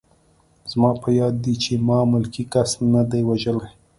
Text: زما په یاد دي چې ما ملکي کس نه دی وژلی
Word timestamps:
زما 0.71 0.91
په 1.03 1.09
یاد 1.19 1.35
دي 1.43 1.53
چې 1.63 1.71
ما 1.87 1.99
ملکي 2.11 2.43
کس 2.53 2.69
نه 2.93 3.01
دی 3.09 3.21
وژلی 3.29 3.69